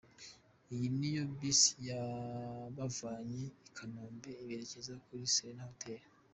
[0.73, 6.01] Iyi niyo bus yabavanye i Kanombe iberekeza kuri Serena hotel.